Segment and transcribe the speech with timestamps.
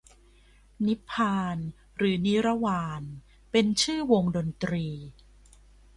[0.85, 1.57] นิพพาน
[1.97, 3.03] หรือนิรวาน
[3.51, 4.87] เป็นชื่อวงดนตรี